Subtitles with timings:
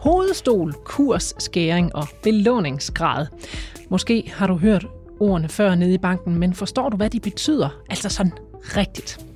[0.00, 3.26] hovedstol, kursskæring og belåningsgrad.
[3.90, 4.86] Måske har du hørt
[5.20, 7.68] ordene før nede i banken, men forstår du, hvad de betyder?
[7.90, 9.26] Altså sådan rigtigt.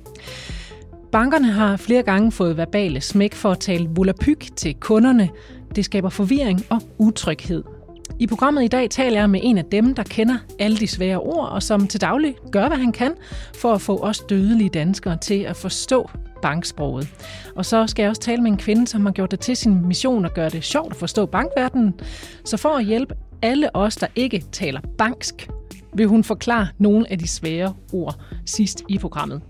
[1.11, 5.29] Bankerne har flere gange fået verbale smæk for at tale volapyk til kunderne.
[5.75, 7.63] Det skaber forvirring og utryghed.
[8.19, 11.19] I programmet i dag taler jeg med en af dem, der kender alle de svære
[11.19, 13.13] ord, og som til daglig gør, hvad han kan
[13.55, 16.09] for at få os dødelige danskere til at forstå
[16.41, 17.07] banksproget.
[17.55, 19.87] Og så skal jeg også tale med en kvinde, som har gjort det til sin
[19.87, 21.93] mission at gøre det sjovt at forstå bankverdenen.
[22.45, 25.49] Så for at hjælpe alle os, der ikke taler banksk,
[25.93, 29.41] vil hun forklare nogle af de svære ord sidst i programmet.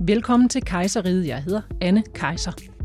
[0.00, 1.26] Velkommen til Kejseriet.
[1.26, 2.75] Jeg hedder Anne Kejser.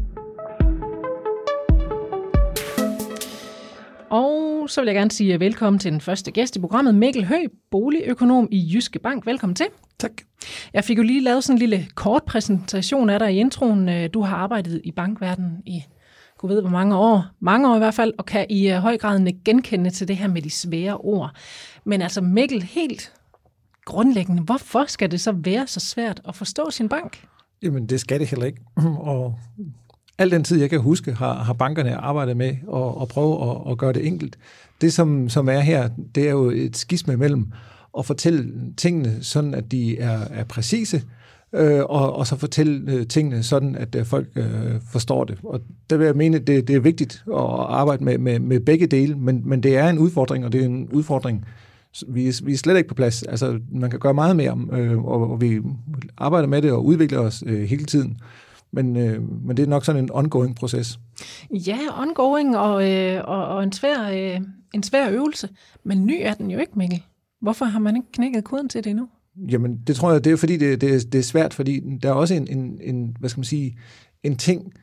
[4.11, 7.51] Og så vil jeg gerne sige velkommen til den første gæst i programmet, Mikkel Høg,
[7.71, 9.25] boligøkonom i Jyske Bank.
[9.25, 9.65] Velkommen til.
[9.99, 10.11] Tak.
[10.73, 14.09] Jeg fik jo lige lavet sådan en lille kort præsentation af dig i introen.
[14.09, 15.83] Du har arbejdet i bankverdenen i
[16.37, 19.43] gud ved hvor mange år, mange år i hvert fald, og kan i høj grad
[19.45, 21.31] genkende til det her med de svære ord.
[21.85, 23.13] Men altså Mikkel, helt
[23.85, 27.25] grundlæggende, hvorfor skal det så være så svært at forstå sin bank?
[27.63, 28.61] Jamen, det skal det heller ikke.
[29.11, 29.35] Og
[30.21, 33.71] al den tid, jeg kan huske, har, har bankerne arbejdet med at, at prøve at,
[33.71, 34.37] at gøre det enkelt.
[34.81, 37.47] Det, som, som er her, det er jo et skisme mellem
[37.97, 41.01] at fortælle tingene sådan, at de er, er præcise,
[41.53, 44.45] øh, og, og så fortælle øh, tingene sådan, at øh, folk øh,
[44.91, 45.37] forstår det.
[45.43, 48.59] Og der vil jeg mene, at det, det er vigtigt at arbejde med, med, med
[48.59, 51.45] begge dele, men, men det er en udfordring, og det er en udfordring,
[52.07, 53.23] vi er, vi er slet ikke på plads.
[53.23, 55.61] Altså, man kan gøre meget mere, øh, og, og vi
[56.17, 58.17] arbejder med det og udvikler os øh, hele tiden.
[58.73, 60.99] Men, øh, men det er nok sådan en ongoing proces.
[61.51, 64.41] Ja, ongoing og, øh, og, og en, svær, øh,
[64.73, 65.49] en svær øvelse.
[65.83, 67.03] Men ny er den jo ikke, Mikkel.
[67.41, 69.07] Hvorfor har man ikke knækket koden til det endnu?
[69.51, 72.13] Jamen, det tror jeg, det er fordi, det, det, det er svært, fordi der er
[72.13, 73.77] også en, en, en, hvad skal man sige,
[74.23, 74.73] en ting,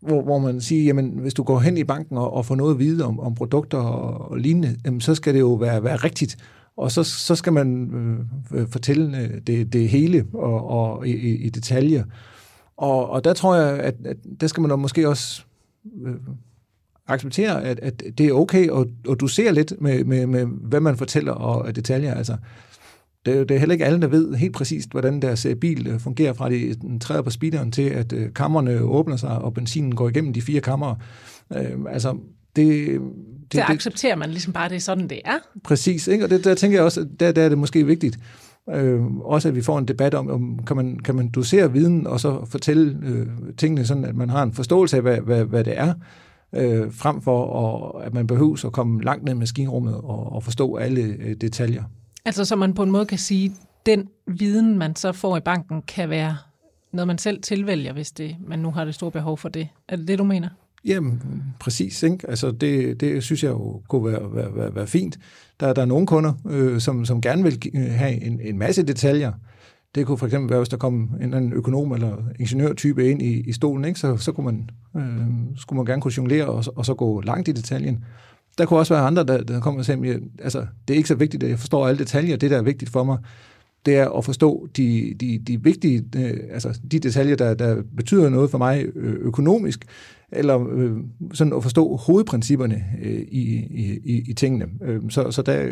[0.00, 2.74] hvor, hvor man siger, jamen, hvis du går hen i banken og, og får noget
[2.74, 5.96] at vide om, om produkter og, og lignende, jamen, så skal det jo være, være
[5.96, 6.36] rigtigt.
[6.76, 7.90] Og så, så skal man
[8.54, 12.04] øh, fortælle øh, det, det hele og, og i, i detaljer.
[12.76, 15.42] Og, og der tror jeg, at, at der skal man måske også
[16.06, 16.14] øh,
[17.06, 20.80] acceptere, at, at det er okay, og, og du ser lidt med, med, med, hvad
[20.80, 22.14] man fortæller og detaljer.
[22.14, 22.36] Altså,
[23.26, 25.86] det, er, det er heller ikke alle, der ved helt præcist, hvordan deres øh, bil
[25.86, 29.94] øh, fungerer fra de træder på speederen til, at øh, kammerne åbner sig, og benzinen
[29.94, 30.94] går igennem de fire kammer.
[31.56, 32.16] Øh, altså,
[32.56, 33.00] det, det,
[33.52, 35.38] det accepterer man ligesom bare, det er sådan, det er.
[35.64, 36.24] Præcis, ikke?
[36.24, 38.18] og det, der tænker jeg også, der, der er det måske vigtigt,
[38.70, 42.06] øh, også at vi får en debat om, om kan, man, kan man dosere viden,
[42.06, 43.26] og så fortælle øh,
[43.56, 45.94] tingene sådan, at man har en forståelse af, hvad, hvad, hvad det er,
[46.52, 50.42] øh, frem for at, at man behøver at komme langt ned i maskinrummet og, og
[50.42, 51.82] forstå alle øh, detaljer.
[52.24, 53.52] Altså så man på en måde kan sige,
[53.86, 56.36] den viden, man så får i banken, kan være
[56.92, 59.68] noget, man selv tilvælger, hvis det, man nu har det store behov for det.
[59.88, 60.48] Er det det, du mener?
[60.84, 61.22] Jamen,
[61.60, 62.02] præcis.
[62.02, 62.18] Ikke?
[62.28, 65.18] Altså, det, det synes jeg jo kunne være, være, være, være fint.
[65.60, 68.82] Der, der er nogle kunder, øh, som, som gerne vil øh, have en, en masse
[68.82, 69.32] detaljer.
[69.94, 73.22] Det kunne for eksempel være, hvis der kom en eller anden økonom eller ingeniørtype ind
[73.22, 74.00] i, i stolen, ikke?
[74.00, 77.48] Så, så kunne man, øh, skulle man gerne kunne jonglere og, og så gå langt
[77.48, 78.04] i detaljen.
[78.58, 81.14] Der kunne også være andre, der, der kommer og siger, altså, det er ikke så
[81.14, 82.36] vigtigt, at jeg forstår alle detaljer.
[82.36, 83.18] Det, der er vigtigt for mig,
[83.86, 88.28] det er at forstå de, de, de vigtige, øh, altså de detaljer, der, der betyder
[88.28, 89.84] noget for mig øh, økonomisk,
[90.32, 90.96] eller øh,
[91.32, 93.42] sådan at forstå hovedprincipperne øh, i,
[94.04, 94.66] i, i tingene.
[94.82, 95.68] Øh, så, så der,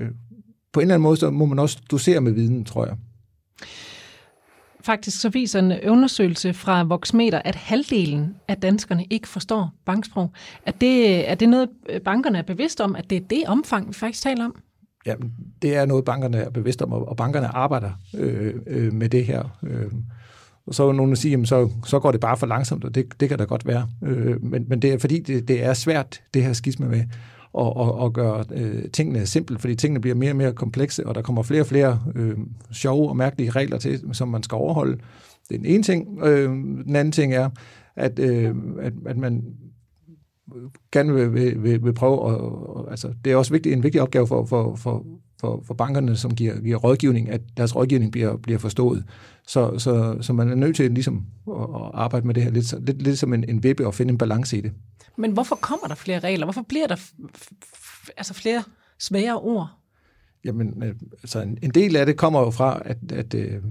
[0.73, 2.97] på en eller anden måde, så må man også dosere med viden, tror jeg.
[4.81, 10.31] Faktisk så viser en undersøgelse fra Voxmeter, at halvdelen af danskerne ikke forstår banksprog.
[10.67, 13.89] Er det, er det noget, øh, bankerne er bevidst om, at det er det omfang,
[13.89, 14.55] vi faktisk taler om?
[15.07, 15.15] Ja,
[15.63, 19.59] det er noget, bankerne er bevidst om, og bankerne arbejder øh, øh, med det her.
[19.63, 19.93] Øh.
[20.67, 22.95] Og så er nogen, der siger, jamen, så, så går det bare for langsomt, og
[22.95, 23.89] det, det kan da godt være.
[24.03, 27.05] Øh, men, men det er fordi, det, det er svært, det her skisme med
[27.59, 31.15] at, at, at gøre øh, tingene simple, fordi tingene bliver mere og mere komplekse, og
[31.15, 32.37] der kommer flere og flere øh,
[32.73, 34.99] sjove og mærkelige regler til, som man skal overholde.
[35.49, 36.19] Det er den ene ting.
[36.23, 36.51] Øh,
[36.87, 37.51] den anden ting er,
[37.97, 39.45] at, øh, at, at man
[40.93, 44.03] gerne vil, vil, vil, vil prøve at, og, altså, det er også vigtigt, en vigtig
[44.03, 45.07] opgave for, for, for,
[45.41, 49.05] for, for bankerne, som giver, giver rådgivning, at deres rådgivning bliver, bliver forstået.
[49.47, 52.87] Så, så, så man er nødt til ligesom at, at arbejde med det her lidt,
[52.87, 54.73] lidt, lidt som en, en vippe og finde en balance i det.
[55.17, 56.47] Men hvorfor kommer der flere regler?
[56.47, 56.97] Hvorfor bliver der
[58.17, 58.63] altså flere
[58.99, 59.69] svære ord?
[60.45, 63.63] Jamen, øh, altså en, en del af det kommer jo fra, at, at, øh,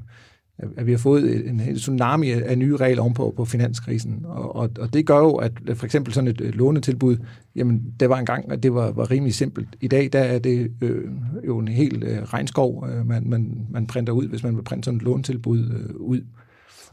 [0.77, 4.25] at vi har fået en, en tsunami af nye regler ovenpå på finanskrisen.
[4.25, 7.17] Og, og, og det gør jo, at for eksempel sådan et lånetilbud,
[7.55, 9.67] jamen det var engang, at det var, var rimelig simpelt.
[9.81, 11.05] I dag der er det øh,
[11.47, 14.85] jo en helt øh, regnskov, øh, man, man, man printer ud, hvis man vil printe
[14.85, 16.21] sådan et lånetilbud øh, ud.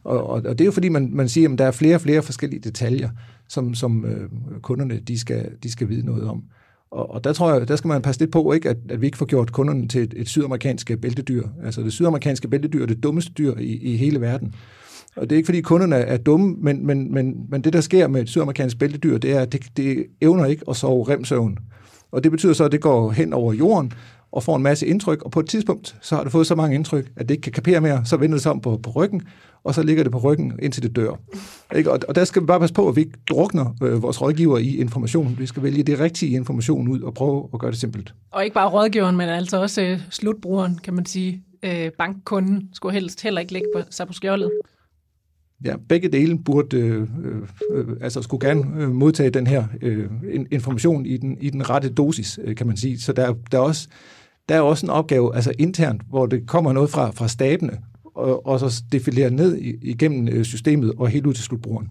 [0.05, 2.01] Og, og, og det er jo fordi, man, man siger, at der er flere og
[2.01, 3.09] flere forskellige detaljer,
[3.49, 4.31] som, som øh,
[4.63, 6.43] kunderne de skal, de skal vide noget om.
[6.91, 9.07] Og, og der tror jeg, der skal man passe lidt på, ikke, at, at vi
[9.07, 11.43] ikke får gjort kunderne til et, et sydamerikanske bæltedyr.
[11.65, 14.55] Altså det sydamerikanske bæltedyr er det dummeste dyr i, i hele verden.
[15.17, 18.09] Og det er ikke, fordi kunderne er dumme, men, men, men, men det, der sker
[18.09, 21.59] med et sydamerikansk bæltedyr, det er, at det, det evner ikke at sove remsøvn.
[22.13, 23.93] Og det betyder så, at det går hen over jorden,
[24.33, 26.75] og får en masse indtryk, og på et tidspunkt, så har det fået så mange
[26.75, 29.23] indtryk, at det ikke kan kapere mere, så vender det sig om på, på ryggen,
[29.65, 31.21] og så ligger det på ryggen, indtil det dør.
[31.77, 31.93] Ikke?
[31.93, 34.59] Og, og der skal vi bare passe på, at vi ikke drukner øh, vores rådgiver
[34.59, 35.37] i information.
[35.39, 38.15] Vi skal vælge det rigtige information ud og prøve at gøre det simpelt.
[38.31, 41.43] Og ikke bare rådgiveren, men altså også øh, slutbrugeren, kan man sige.
[41.63, 44.51] Øh, bankkunden skulle helst heller ikke lægge på, sig på skjoldet.
[45.65, 47.09] Ja, begge dele burde, øh,
[47.73, 50.07] øh, altså skulle gerne øh, modtage den her øh,
[50.51, 53.01] information i den, i den rette dosis, øh, kan man sige.
[53.01, 53.89] Så der, der er også
[54.49, 58.47] der er også en opgave altså internt, hvor det kommer noget fra, fra stabene, og,
[58.47, 61.89] og så defilere ned igennem øh, systemet og helt ud til slutbrugeren.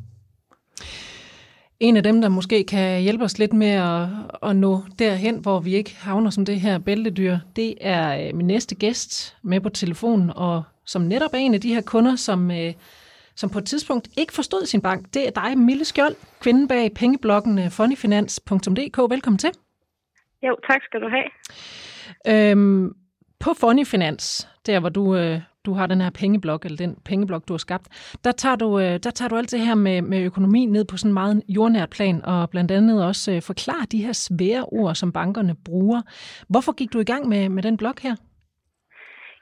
[1.79, 4.07] En af dem, der måske kan hjælpe os lidt med at,
[4.49, 8.47] at nå derhen, hvor vi ikke havner som det her bæltedyr, det er øh, min
[8.47, 12.51] næste gæst med på telefonen, og som netop er en af de her kunder, som,
[12.51, 12.73] øh,
[13.35, 15.13] som på et tidspunkt ikke forstod sin bank.
[15.13, 19.11] Det er dig, Mille Skjold, kvinden bag pengebloggen funnyfinans.dk.
[19.11, 19.51] Velkommen til.
[20.43, 21.25] Jo, tak skal du have.
[22.27, 22.93] Øhm,
[23.39, 27.47] på Funny Finans, der hvor du, øh, du har den her pengeblok, eller den pengeblok,
[27.47, 27.87] du har skabt,
[28.23, 30.97] der tager du, øh, der tager du alt det her med, med økonomi ned på
[30.97, 34.95] sådan en meget jordnært plan, og blandt andet også øh, forklare de her svære ord,
[34.95, 36.01] som bankerne bruger.
[36.49, 38.15] Hvorfor gik du i gang med, med den blok her?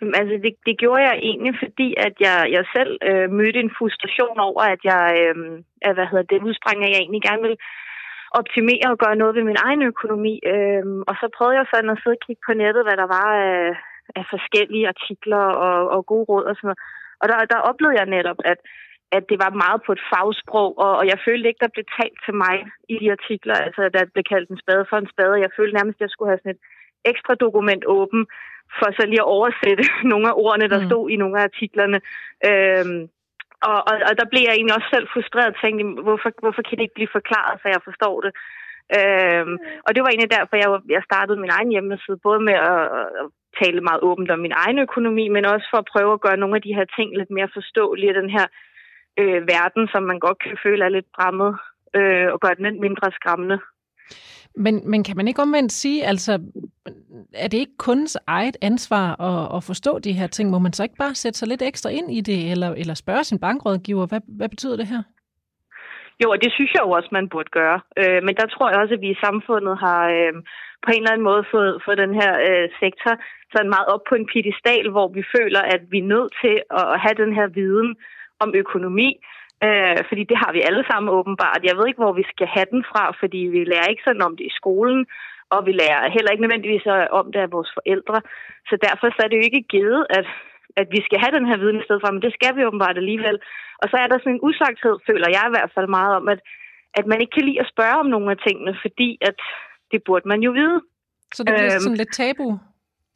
[0.02, 3.76] Jamen, altså, det, det gjorde jeg egentlig, fordi at jeg, jeg selv øh, mødte en
[3.78, 5.36] frustration over, at jeg, øh,
[5.88, 7.62] at, hvad hedder det, udsprang at jeg egentlig gerne ville
[8.40, 10.34] optimere og gøre noget ved min egen økonomi.
[10.54, 13.30] Øhm, og så prøvede jeg sådan at sidde og kigge på nettet, hvad der var
[13.52, 13.62] af,
[14.20, 16.82] af forskellige artikler og, og gode råd og sådan noget.
[17.22, 18.60] Og der, der oplevede jeg netop, at,
[19.18, 22.18] at det var meget på et fagsprog, og, og jeg følte ikke, der blev talt
[22.26, 22.56] til mig
[22.94, 23.56] i de artikler.
[23.66, 25.44] Altså, der blev kaldt en spade for en spade.
[25.46, 26.64] Jeg følte nærmest, at jeg skulle have sådan et
[27.12, 28.22] ekstra dokument åben,
[28.80, 30.88] for så lige at oversætte nogle af ordene, der mm.
[30.88, 32.00] stod i nogle af artiklerne.
[32.50, 33.02] Øhm,
[33.70, 36.76] og, og, og der blev jeg egentlig også selv frustreret og tænkte, hvorfor, hvorfor kan
[36.78, 38.34] det ikke blive forklaret, så jeg forstår det?
[38.98, 39.56] Øhm,
[39.86, 42.84] og det var egentlig derfor, jeg, jeg startede min egen hjemmeside, både med at,
[43.22, 43.28] at
[43.62, 46.56] tale meget åbent om min egen økonomi, men også for at prøve at gøre nogle
[46.56, 48.46] af de her ting lidt mere forståelige den her
[49.22, 51.52] øh, verden, som man godt kan føle er lidt brammet,
[51.98, 53.58] øh, og gøre den lidt mindre skræmmende.
[54.58, 56.40] Men, men kan man ikke omvendt sige, altså,
[57.34, 60.50] er det ikke kundens eget ansvar at, at forstå de her ting?
[60.50, 63.24] Må man så ikke bare sætte sig lidt ekstra ind i det, eller, eller spørge
[63.24, 65.04] sin bankrådgiver, hvad, hvad betyder det her?
[66.24, 67.80] Jo, og det synes jeg jo også, man burde gøre.
[68.02, 70.34] Øh, men der tror jeg også, at vi i samfundet har øh,
[70.86, 73.14] på en eller anden måde fået, fået den her øh, sektor
[73.54, 77.00] sådan meget op på en pedestal, hvor vi føler, at vi er nødt til at
[77.04, 77.96] have den her viden
[78.44, 79.10] om økonomi,
[79.64, 81.68] Øh, fordi det har vi alle sammen åbenbart.
[81.70, 84.34] Jeg ved ikke, hvor vi skal have den fra, fordi vi lærer ikke sådan om
[84.38, 85.00] det i skolen,
[85.54, 86.86] og vi lærer heller ikke nødvendigvis
[87.20, 88.18] om det af vores forældre.
[88.70, 90.28] Så derfor så er det jo ikke givet, at,
[90.82, 92.98] at vi skal have den her viden i stedet for, men det skal vi åbenbart
[93.04, 93.38] alligevel.
[93.82, 96.40] Og så er der sådan en usagthed, føler jeg i hvert fald meget om, at,
[97.00, 99.38] at man ikke kan lide at spørge om nogle af tingene, fordi at
[99.92, 100.80] det burde man jo vide.
[101.36, 102.48] Så det bliver øhm, sådan lidt tabu?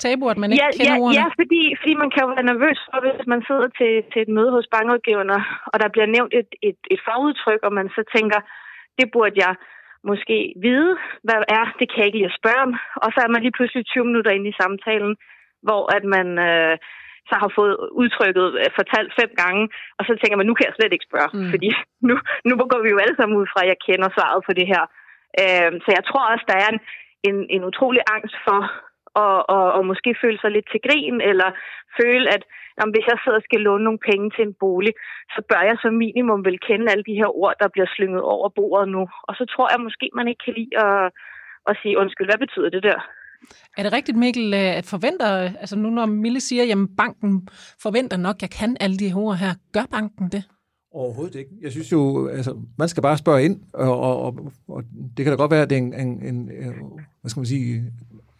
[0.04, 1.19] Tabu, at man ikke ja, kender ja, ordene?
[1.19, 4.32] Ja, fordi, fordi man kan jo være nervøs for, hvis man sidder til, til et
[4.38, 5.38] møde hos bankrådgiverne,
[5.72, 8.39] og der bliver nævnt et, et, et fagudtryk, og man så tænker,
[9.00, 9.53] det burde jeg
[10.10, 10.38] måske
[10.68, 10.91] vide,
[11.27, 12.74] hvad er, det kan jeg ikke lige at spørge om.
[13.03, 15.13] Og så er man lige pludselig 20 minutter inde i samtalen,
[15.68, 16.75] hvor at man øh,
[17.29, 19.63] så har fået udtrykket øh, fortalt fem gange,
[19.98, 21.50] og så tænker man, nu kan jeg slet ikke spørge, mm.
[21.53, 21.70] fordi
[22.08, 22.13] nu,
[22.50, 24.84] nu går vi jo alle sammen ud fra, at jeg kender svaret på det her.
[25.41, 26.79] Øh, så jeg tror også, der er en,
[27.29, 28.60] en, en utrolig angst for,
[29.24, 31.50] og, og, og måske føle sig lidt til grin, eller
[32.00, 32.44] føle, at
[32.78, 34.94] jamen, hvis jeg sidder og skal låne nogle penge til en bolig,
[35.34, 38.50] så bør jeg som minimum vel kende alle de her ord, der bliver slynget over
[38.58, 39.01] bordet nu.
[39.28, 41.12] Og så tror jeg måske, man ikke kan lide at,
[41.70, 43.00] at sige, undskyld, hvad betyder det der?
[43.78, 45.30] Er det rigtigt, Mikkel, øh, at forventer,
[45.63, 47.48] altså nu når Mille siger, jamen banken
[47.86, 50.44] forventer nok, at jeg kan alle de her ord her, gør banken det?
[50.91, 51.51] Overhovedet ikke.
[51.62, 54.84] Jeg synes jo, altså, man skal bare spørge ind, og, og, og, og
[55.17, 56.50] det kan da godt være, at det er en, en, en
[57.22, 57.84] hvad skal man sige,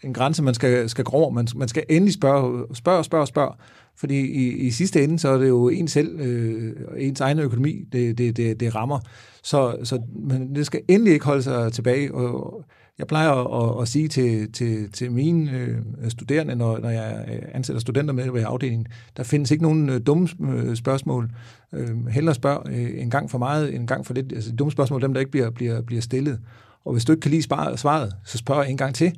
[0.04, 1.30] en grænse, man skal, skal grå.
[1.30, 3.54] Man, man skal endelig spørge, spørge, spørge, spørge.
[3.96, 7.86] Fordi i, i sidste ende, så er det jo en selv, øh, ens egen økonomi,
[7.92, 9.00] det, det, det, det rammer.
[9.44, 12.14] Så, så men det skal endelig ikke holde sig tilbage.
[12.14, 12.66] Og
[13.00, 15.78] jeg plejer at, at, at sige til, til, til mine øh,
[16.10, 18.88] studerende, når, når jeg ansætter studenter med ved afdelingen,
[19.18, 21.30] der findes ikke nogen øh, dumme øh, spørgsmål.
[21.74, 24.34] Øh, hellere spørg øh, en gang for meget, en gang for lidt.
[24.34, 26.40] Altså dumme spørgsmål, dem der ikke bliver, bliver, bliver stillet.
[26.86, 27.44] Og hvis du ikke kan lide
[27.78, 29.14] svaret, så spørg en gang til.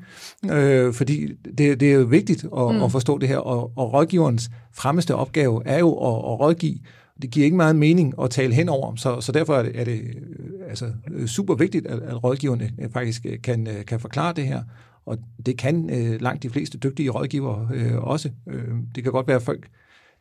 [0.51, 2.83] Øh, fordi det, det er jo vigtigt at, mm.
[2.83, 6.77] at forstå det her, og, og rådgiverens fremmeste opgave er jo at, at rådgive
[7.21, 10.01] det giver ikke meget mening at tale henover, så, så derfor er det, er det
[10.01, 14.63] øh, altså, øh, super vigtigt, at, at rådgiverne øh, faktisk kan, kan forklare det her,
[15.05, 18.29] og det kan øh, langt de fleste dygtige rådgivere øh, også.
[18.47, 19.69] Øh, det kan godt være, at folk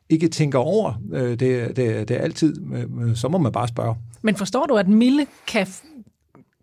[0.08, 3.94] ikke tænker over øh, det, det, det er altid, øh, så må man bare spørge.
[4.22, 5.66] Men forstår du, at Mille kan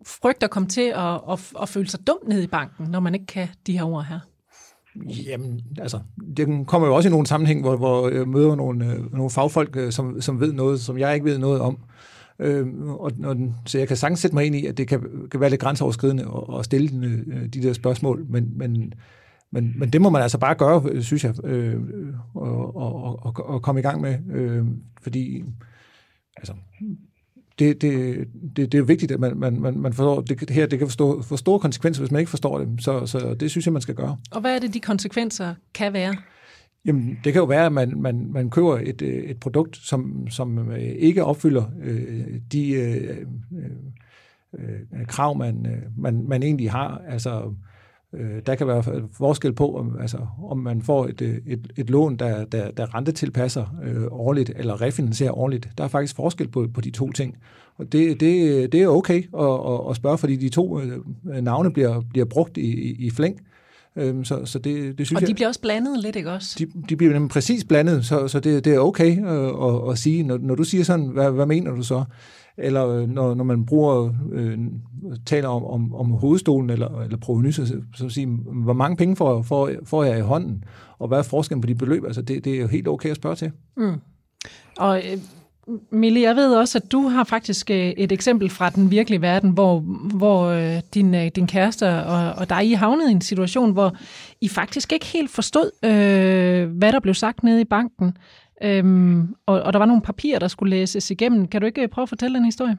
[0.06, 3.14] frygte at komme til at, at, at føle sig dum ned i banken, når man
[3.14, 4.20] ikke kan de her ord her?
[5.06, 5.98] Jamen, altså,
[6.36, 9.76] det kommer jo også i nogle sammenhæng, hvor, hvor jeg møder nogle, øh, nogle fagfolk,
[9.76, 11.78] øh, som, som ved noget, som jeg ikke ved noget om.
[12.38, 13.36] Øh, og, og,
[13.66, 16.22] så jeg kan sagtens sætte mig ind i, at det kan, kan være lidt grænseoverskridende
[16.22, 18.92] at, at stille de, øh, de der spørgsmål, men, men,
[19.50, 21.80] men, men det må man altså bare gøre, synes jeg, øh,
[22.34, 24.66] og, og, og, og komme i gang med, øh,
[25.02, 25.44] fordi
[26.36, 26.52] altså,
[27.58, 28.16] det, det,
[28.56, 31.22] det, det er vigtigt, at man, man, man, man forstår, det her det kan få,
[31.22, 33.94] få store konsekvenser, hvis man ikke forstår det, så, så det synes jeg, man skal
[33.94, 34.16] gøre.
[34.30, 36.14] Og hvad er det, de konsekvenser kan være?
[36.84, 40.70] Jamen, det kan jo være, at man, man, man køber et, et produkt, som, som
[40.70, 43.16] øh, ikke opfylder øh, de øh,
[44.58, 47.02] øh, krav, man, øh, man, man egentlig har.
[47.08, 47.54] Altså,
[48.14, 50.18] øh, der kan være forskel på, om, altså,
[50.50, 55.38] om man får et, et, et lån, der, der, der rentetilpasser øh, årligt, eller refinansierer
[55.38, 55.68] årligt.
[55.78, 57.36] Der er faktisk forskel på, på de to ting.
[57.76, 62.00] Og det, det, det er okay at, at spørge, fordi de to øh, navne bliver,
[62.00, 63.40] bliver brugt i, i, i flæng.
[63.96, 66.56] Øhm, så, så det, det synes og de jeg, bliver også blandet lidt, ikke også?
[66.58, 69.98] De, de bliver nemlig præcis blandet, så, så det, det er okay øh, at, at
[69.98, 72.04] sige, når, når du siger sådan, hvad, hvad mener du så?
[72.58, 74.58] Eller øh, når, når man bruger, øh,
[75.26, 79.42] taler om, om, om hovedstolen eller, eller proveny, så, så sige, hvor mange penge får,
[79.42, 80.64] får, får jeg i hånden,
[80.98, 82.04] og hvad er forskellen på de beløb?
[82.04, 83.52] Altså, det, det er jo helt okay at spørge til.
[83.76, 84.00] Mm.
[84.76, 85.18] Og øh,
[85.90, 89.50] Mille, jeg ved også, at du har faktisk øh, et eksempel fra den virkelige verden,
[89.50, 89.80] hvor,
[90.14, 93.96] hvor øh, din, øh, din kæreste og, og dig I havnede i en situation, hvor
[94.40, 98.16] I faktisk ikke helt forstod, øh, hvad der blev sagt nede i banken.
[98.62, 101.48] Øhm, og, og der var nogle papirer, der skulle læses igennem.
[101.48, 102.78] Kan du ikke øh, prøve at fortælle den historie?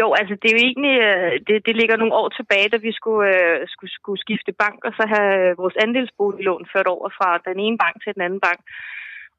[0.00, 2.92] Jo, altså det er jo egentlig, øh, det, det ligger nogle år tilbage, da vi
[2.92, 7.58] skulle, øh, skulle, skulle skifte bank og så have vores andelsboliglån ført over fra den
[7.66, 8.60] ene bank til den anden bank.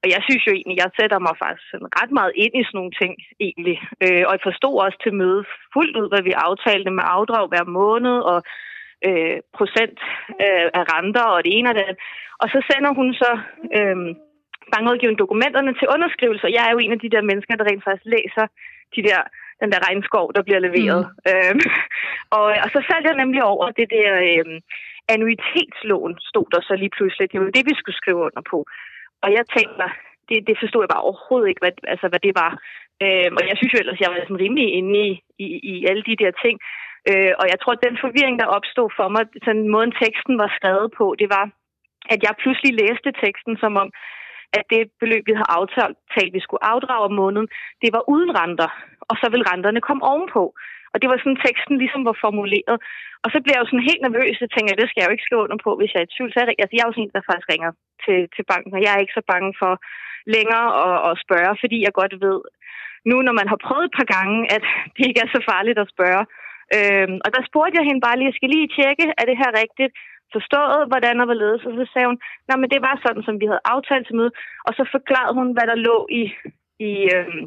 [0.04, 2.78] Og jeg synes jo egentlig, jeg sætter mig faktisk sådan ret meget ind i sådan
[2.80, 3.14] nogle ting
[3.48, 3.78] egentlig.
[4.04, 5.42] Øh, og jeg forstod også til møde
[5.74, 8.40] fuldt ud, hvad vi aftalte med afdrag hver måned og
[9.08, 10.00] øh, procent
[10.46, 11.86] øh, af renter og det ene og det
[12.42, 13.32] Og så sender hun så
[13.78, 13.98] øh,
[14.74, 16.56] bankrådgivende dokumenterne til underskrivelse.
[16.58, 18.46] Jeg er jo en af de der mennesker, der rent faktisk læser
[18.96, 19.22] de der
[19.62, 21.04] den der regnskov, der bliver leveret.
[21.10, 21.30] Mm.
[21.30, 21.62] Øhm,
[22.38, 24.58] og, og så faldt jeg nemlig over det der øhm,
[25.14, 27.32] annuitetslån, stod der så lige pludselig.
[27.32, 28.60] Det var det, vi skulle skrive under på.
[29.24, 29.86] Og jeg tænkte
[30.30, 32.52] det, det forstod jeg bare overhovedet ikke, hvad, altså, hvad det var.
[33.04, 35.10] Øh, og jeg synes jo ellers, jeg var sådan rimelig inde i,
[35.46, 36.56] i, i alle de der ting.
[37.10, 40.50] Øh, og jeg tror, at den forvirring, der opstod for mig, sådan måden teksten var
[40.58, 41.46] skrevet på, det var,
[42.14, 43.90] at jeg pludselig læste teksten som om,
[44.58, 47.50] at det beløb, vi havde aftalt, vi skulle afdrage om måneden,
[47.82, 48.70] det var uden renter,
[49.10, 50.44] og så vil renterne komme ovenpå.
[50.94, 52.78] Og det var sådan, teksten ligesom var formuleret.
[53.24, 55.28] Og så blev jeg jo sådan helt nervøs, og tænkte, det skal jeg jo ikke
[55.28, 56.32] skrive under på, hvis jeg er i tvivl.
[56.32, 57.72] Så jeg, altså, jeg er jo sådan en, der faktisk ringer
[58.06, 59.74] til, til banken, og jeg er ikke så bange for
[60.36, 62.40] længere at, at spørge, fordi jeg godt ved,
[63.10, 64.64] nu når man har prøvet et par gange, at
[64.96, 66.24] det ikke er så farligt at spørge.
[66.78, 69.52] Øhm, og der spurgte jeg hende bare lige, jeg skal lige tjekke, er det her
[69.64, 69.94] rigtigt?
[70.36, 71.64] Forstået, hvordan og hvorledes?
[71.68, 74.32] Og så sagde hun, nej, men det var sådan, som vi havde aftalt til møde.
[74.68, 76.24] Og så forklarede hun, hvad der lå i,
[76.90, 77.44] i øhm,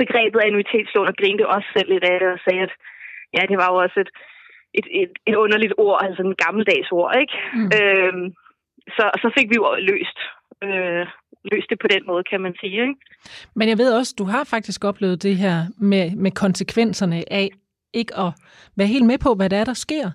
[0.00, 2.72] begrebet annuitetslån, og grinte også selv lidt af det, og sagde, at
[3.36, 4.10] ja, det var jo også et,
[4.78, 7.34] et, et, et underligt ord, altså en gammeldags ord, ikke?
[7.56, 7.68] Mm.
[7.78, 8.26] Øhm,
[8.96, 10.18] så, så fik vi jo løst,
[10.64, 11.06] øh,
[11.52, 12.78] løst det på den måde, kan man sige.
[12.86, 12.94] Ikke?
[13.54, 17.48] Men jeg ved også, du har faktisk oplevet det her med, med konsekvenserne af
[17.94, 18.30] ikke at
[18.76, 20.06] være helt med på, hvad der er, der sker,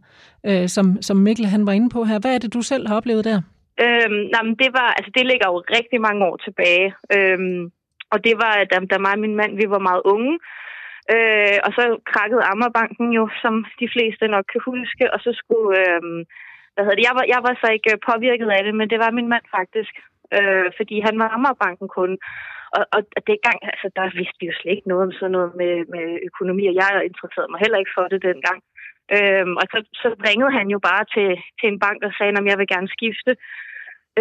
[0.50, 2.20] øh, som, som Mikkel han var inde på her.
[2.20, 3.40] Hvad er det, du selv har oplevet der?
[3.86, 6.88] Øhm, nej, men det, var, altså, det ligger jo rigtig mange år tilbage.
[7.16, 7.62] Øhm,
[8.14, 10.40] og det var, da, da mig og min mand, vi var meget unge,
[11.16, 15.70] Øh, og så krakkede Ammerbanken jo, som de fleste nok kan huske, og så skulle,
[15.84, 16.22] Øhm,
[16.74, 19.18] hvad hedder det, jeg var, jeg var så ikke påvirket af det, men det var
[19.18, 19.94] min mand faktisk,
[20.38, 22.12] øh, fordi han var Ammerbanken kun.
[22.76, 25.74] Og, og dengang, altså der vidste vi jo slet ikke noget om sådan noget med,
[25.94, 28.60] med økonomi, og jeg interesserede mig heller ikke for det dengang.
[29.16, 32.50] Øhm, og så, så ringede han jo bare til, til en bank og sagde, at
[32.52, 33.32] jeg vil gerne skifte.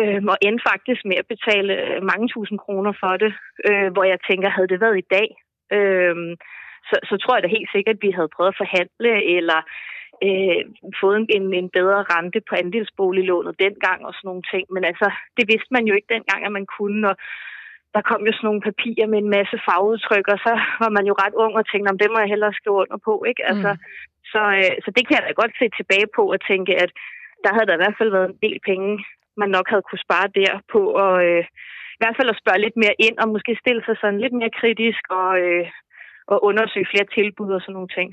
[0.01, 3.33] Øhm, og endte faktisk med at betale øh, mange tusind kroner for det,
[3.69, 5.29] øh, hvor jeg tænker, havde det været i dag,
[5.77, 6.33] øhm,
[6.89, 9.61] så, så tror jeg da helt sikkert, at vi havde prøvet at forhandle eller
[10.27, 10.63] øh,
[11.01, 14.65] fået en, en bedre rente på andelsboliglånet dengang og sådan nogle ting.
[14.75, 17.03] Men altså, det vidste man jo ikke dengang, at man kunne.
[17.11, 17.17] Og
[17.95, 20.53] der kom jo sådan nogle papirer med en masse fagudtryk, og så
[20.83, 23.15] var man jo ret ung og tænkte, om det må jeg hellere skrive under på.
[23.31, 23.43] Ikke?
[23.51, 23.81] Altså, mm.
[24.33, 26.91] så, øh, så det kan jeg da godt se tilbage på og tænke, at
[27.45, 28.91] der havde der i hvert fald været en del penge,
[29.43, 31.43] man nok havde kunne spare der på at, øh,
[31.97, 34.57] i hvert fald at spørge lidt mere ind, og måske stille sig sådan lidt mere
[34.61, 35.67] kritisk og, øh,
[36.33, 38.09] og undersøge flere tilbud og sådan nogle ting.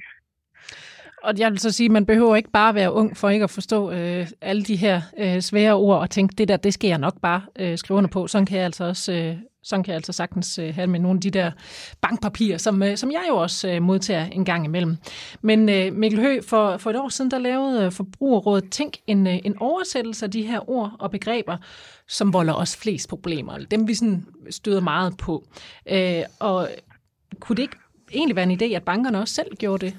[1.23, 3.57] Og jeg vil så sige, at man behøver ikke bare være ung for ikke at
[3.59, 6.97] forstå øh, alle de her øh, svære ord og tænke, det der, det skal jeg
[6.97, 8.27] nok bare øh, skrive under på.
[8.27, 11.17] Sådan kan jeg altså også øh, sådan kan jeg altså sagtens øh, have med nogle
[11.17, 11.51] af de der
[12.01, 14.97] bankpapirer, som, øh, som jeg jo også øh, modtager en gang imellem.
[15.41, 19.27] Men øh, Mikkel Hø, for, for et år siden, der lavede øh, Forbrugerrådet Tænk en,
[19.27, 21.57] øh, en oversættelse af de her ord og begreber,
[22.07, 23.57] som volder os flest problemer.
[23.57, 25.43] Dem vi sådan støder meget på.
[25.89, 26.69] Øh, og
[27.39, 27.77] kunne det ikke
[28.13, 29.97] egentlig være en idé, at bankerne også selv gjorde det?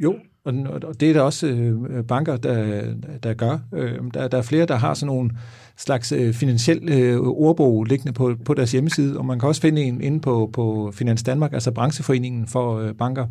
[0.00, 2.82] Jo, og det er der også øh, banker, der,
[3.22, 3.58] der gør.
[3.74, 5.30] Øh, der, der er flere, der har sådan nogle
[5.76, 9.82] slags øh, finansiel øh, ordbog liggende på, på deres hjemmeside, og man kan også finde
[9.82, 13.26] en inde på, på Finans Danmark, altså brancheforeningen for øh, banker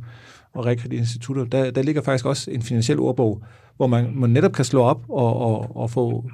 [0.53, 1.45] og realkreditinstitutter.
[1.45, 3.43] Der, der ligger faktisk også en finansiel ordbog,
[3.77, 6.25] hvor man, man netop kan slå op og, og, og få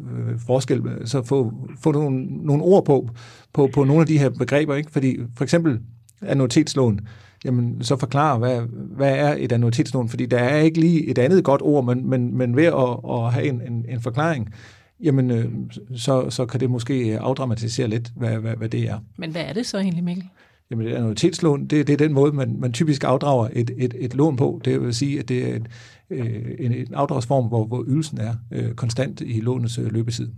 [0.00, 1.52] øh, forskel, så få,
[1.82, 3.08] få nogle, nogle ord på,
[3.52, 4.74] på, på nogle af de her begreber.
[4.74, 4.90] Ikke?
[4.90, 5.80] Fordi for eksempel
[6.26, 7.00] annuitetslån,
[7.44, 11.44] jamen så forklare, hvad, hvad er et annuitetslån, fordi der er ikke lige et andet
[11.44, 14.54] godt ord, men, men, men ved at, at have en, en, en forklaring,
[15.00, 15.52] jamen øh,
[15.96, 18.98] så, så kan det måske afdramatisere lidt, hvad, hvad, hvad det er.
[19.18, 20.24] Men hvad er det så egentlig, Mikkel?
[20.70, 24.14] Jamen, et annuitetslån, det, det er den måde, man, man typisk afdrager et, et, et
[24.14, 24.60] lån på.
[24.64, 25.66] Det vil sige, at det er en,
[26.10, 30.28] øh, en, en afdragsform, hvor, hvor ydelsen er øh, konstant i lånets øh, løbetid.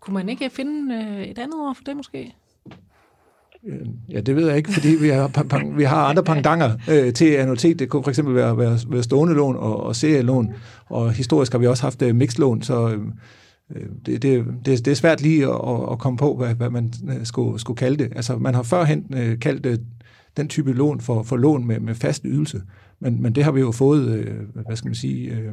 [0.00, 2.34] Kunne man ikke finde øh, et andet ord for det måske?
[4.08, 7.78] Ja, det ved jeg ikke, fordi vi har, vi har andre pangdanger øh, til annuitet.
[7.78, 10.52] Det kunne for eksempel være, være, være stående lån og, og serielån,
[10.86, 12.98] og historisk har vi også haft øh, mixlån, så øh,
[13.76, 16.92] øh det, det, det, det er svært lige at, at komme på, hvad, hvad man
[17.08, 18.12] øh, skulle, skulle kalde det.
[18.16, 19.78] Altså, man har førhen øh, kaldt øh,
[20.36, 22.62] den type lån for, for lån med, med fast ydelse,
[23.00, 24.36] men, men det har vi jo fået, øh,
[24.66, 25.30] hvad skal man sige...
[25.30, 25.52] Øh,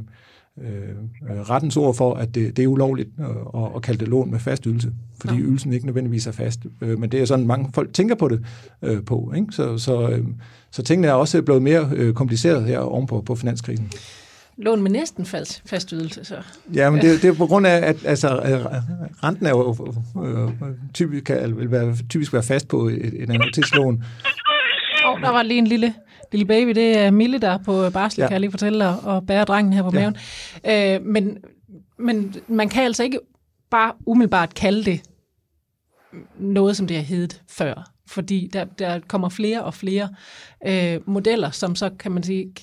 [0.61, 3.09] øh, rettens ord for, at det, det er ulovligt
[3.55, 5.39] at, at kalde det lån med fast ydelse, fordi ja.
[5.39, 6.59] ydelsen ikke nødvendigvis er fast.
[6.81, 8.45] Øh, men det er sådan, mange folk tænker på det
[8.81, 9.33] øh, på.
[9.35, 9.47] Ikke?
[9.51, 10.25] Så, så, øh,
[10.71, 13.91] så tingene er også blevet mere øh, kompliceret her ovenpå på finanskrisen.
[14.57, 16.35] Lån med næsten fast, fast ydelse, så.
[16.73, 18.27] Ja, men det, det er på grund af, at altså,
[19.23, 20.51] renten er jo øh,
[20.93, 24.03] typisk, kan, vil være, typisk være fast på et, et annuitetslån.
[25.05, 25.93] Åh, oh, der var lige en lille
[26.31, 28.27] Lille baby, det er Mille, der er på barsel, ja.
[28.27, 29.99] kan jeg lige fortælle, og, og bærer drengen her på ja.
[29.99, 30.15] maven.
[30.67, 31.37] Øh, men,
[31.99, 33.19] men man kan altså ikke
[33.71, 35.01] bare umiddelbart kalde det
[36.39, 40.09] noget, som det har heddet før fordi der, der kommer flere og flere
[40.67, 42.53] øh, modeller, som så, kan man sige,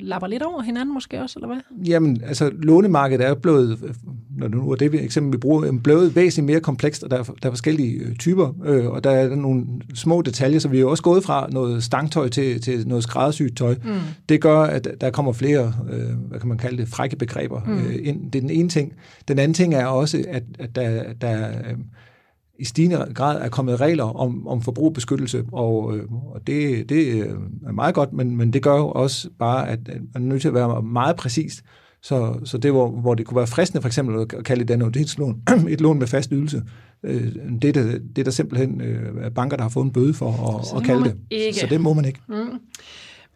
[0.00, 1.86] lapper lidt over hinanden måske også, eller hvad?
[1.86, 3.96] Jamen, altså, lånemarkedet er blevet,
[4.36, 7.22] når nu er det vi eksempel vi bruger, blevet væsentligt mere komplekst, og der er,
[7.22, 10.84] der er forskellige øh, typer, øh, og der er nogle små detaljer, så vi er
[10.84, 13.74] også gået fra noget stangtøj til, til noget skræddersygt tøj.
[13.84, 13.90] Mm.
[14.28, 17.78] Det gør, at der kommer flere, øh, hvad kan man kalde det, frække begreber mm.
[17.78, 18.32] øh, ind.
[18.32, 18.92] Det er den ene ting.
[19.28, 21.76] Den anden ting er også, at, at der, der øh,
[22.58, 27.18] i stigende grad er kommet regler om, om forbrugerbeskyttelse, og, øh, og det, det
[27.66, 30.48] er meget godt, men, men det gør jo også bare, at man er nødt til
[30.48, 31.64] at være meget præcist.
[32.04, 35.42] Så, så det, hvor, hvor det kunne være fristende for eksempel at kalde det annuitetslån,
[35.68, 36.62] et lån med fast ydelse,
[37.02, 40.14] øh, det, er der, det er der simpelthen øh, banker, der har fået en bøde
[40.14, 41.16] for at, at kalde det.
[41.30, 41.58] Ikke.
[41.58, 42.20] Så det må man ikke.
[42.28, 42.60] Mm.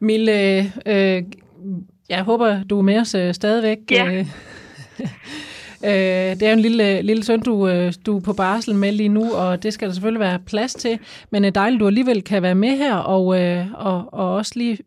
[0.00, 1.22] Mille, øh,
[2.08, 3.78] jeg håber, du er med os øh, stadigvæk.
[3.90, 4.24] Ja.
[5.84, 8.92] Øh, det er jo en lille, lille søn, du, øh, du er på barsel med
[8.92, 10.98] lige nu, og det skal der selvfølgelig være plads til.
[11.30, 14.52] Men det er dejligt, du alligevel kan være med her, og, øh, og, og også
[14.56, 14.78] lige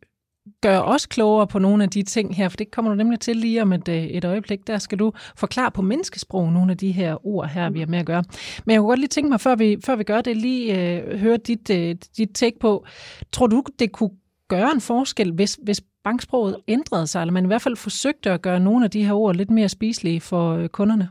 [0.62, 3.36] gøre os klogere på nogle af de ting her, for det kommer du nemlig til
[3.36, 4.67] lige om et, øh, et øjeblik.
[4.67, 7.99] Der skal du forklare på menneskesprog nogle af de her ord her, vi har med
[7.99, 8.23] at gøre.
[8.65, 11.19] Men jeg kunne godt lige tænke mig, før vi, før vi gør det, lige øh,
[11.19, 12.86] høre dit, øh, dit take på.
[13.32, 14.12] Tror du, det kunne
[14.47, 18.41] gøre en forskel, hvis, hvis banksproget ændrede sig, eller man i hvert fald forsøgte at
[18.41, 21.10] gøre nogle af de her ord lidt mere spiselige for øh, kunderne?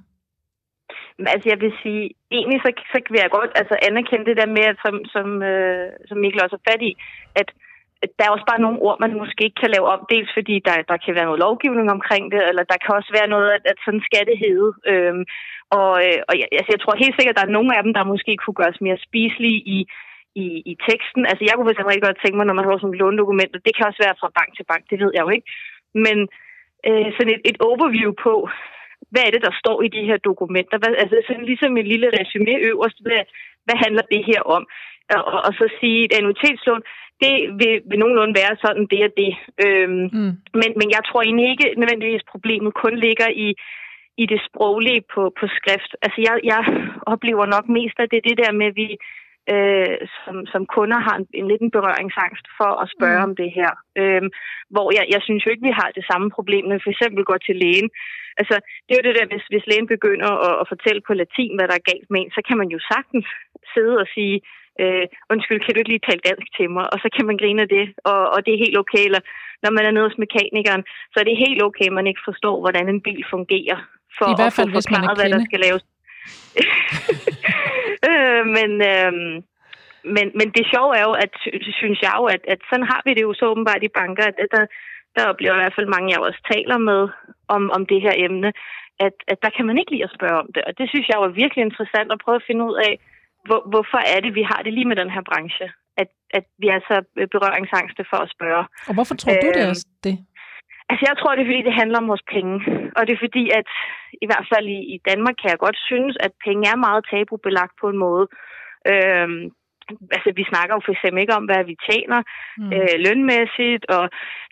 [1.35, 4.69] Altså jeg vil sige, egentlig så, så vil jeg godt altså, anerkende det der med,
[4.85, 6.93] som, som, øh, som Mikkel også er fat i,
[7.40, 7.49] at
[8.17, 10.77] der er også bare nogle ord, man måske ikke kan lave om, dels fordi der,
[10.91, 13.79] der kan være noget lovgivning omkring det, eller der kan også være noget, at, at
[13.85, 14.69] sådan skal det hedde.
[14.91, 15.25] Øhm,
[15.79, 17.93] og øh, og jeg, altså, jeg tror helt sikkert, at der er nogle af dem,
[17.97, 19.79] der måske kunne gøres mere spiselige i,
[20.43, 21.23] i, i teksten.
[21.31, 23.59] Altså jeg kunne for eksempel rigtig godt tænke mig, når man har sådan nogle lånedokumenter,
[23.67, 25.49] det kan også være fra bank til bank, det ved jeg jo ikke.
[26.05, 26.17] Men
[26.89, 28.35] øh, sådan et, et overview på,
[29.13, 30.77] hvad er det, der står i de her dokumenter?
[30.79, 33.23] Hvad, altså sådan ligesom en lille resume øverst, hvad,
[33.67, 34.63] hvad handler det her om?
[35.17, 36.83] Og, og, og så sige et annuitetslån,
[37.22, 39.33] det vil, vil nogenlunde være sådan det og det.
[39.64, 40.33] Øhm, mm.
[40.61, 43.48] men, men jeg tror egentlig ikke nødvendigvis, problemet kun ligger i,
[44.22, 45.90] i det sproglige på, på skrift.
[46.04, 46.62] Altså jeg, jeg
[47.12, 48.88] oplever nok mest af det, det der med, at vi,
[49.52, 53.26] øh, som, som kunder har en, en lidt en berøringsangst for at spørge mm.
[53.26, 53.70] om det her.
[54.00, 54.22] Øh,
[54.74, 57.22] hvor jeg, jeg synes jo ikke, vi har det samme problem, når vi for eksempel
[57.30, 57.90] går til lægen.
[58.40, 61.52] Altså, det er jo det der, hvis, hvis lægen begynder at, at fortælle på latin,
[61.56, 63.26] hvad der er galt med en, så kan man jo sagtens
[63.74, 64.37] sidde og sige,
[64.83, 66.85] øh, undskyld, kan du ikke lige tale dansk til mig?
[66.93, 69.03] Og så kan man grine af det, og, og det er helt okay.
[69.09, 69.23] Eller
[69.62, 72.57] når man er nede hos mekanikeren, så er det helt okay, at man ikke forstår,
[72.61, 73.79] hvordan en bil fungerer.
[74.19, 75.85] For I hvert fald, at hvis man er hvad der skal laves.
[78.09, 79.12] øh, men, øh,
[80.14, 81.33] men, men det sjove er jo, at
[81.81, 84.37] synes jeg jo, at, at sådan har vi det jo så åbenbart i banker, at
[84.55, 84.64] der,
[85.16, 87.03] der oplever i hvert fald mange af os taler med
[87.49, 88.53] om, om det her emne,
[89.07, 90.62] at, at der kan man ikke lide at spørge om det.
[90.69, 92.93] Og det synes jeg var virkelig interessant at prøve at finde ud af,
[93.46, 95.66] hvor, hvorfor er det, vi har det lige med den her branche?
[96.03, 96.96] At, at vi er så
[97.35, 98.64] berøringsangste for at spørge.
[98.88, 100.16] Og hvorfor tror du det også det?
[100.90, 102.55] Altså, jeg tror, det er, fordi det handler om vores penge.
[102.96, 103.68] Og det er fordi, at
[104.24, 107.74] i hvert fald i, i Danmark kan jeg godt synes, at penge er meget tabubelagt
[107.81, 108.24] på en måde.
[108.90, 109.40] Øhm,
[110.16, 112.20] altså, vi snakker jo for eksempel ikke om, hvad vi tjener
[112.59, 112.72] mm.
[112.74, 114.05] øh, lønmæssigt, og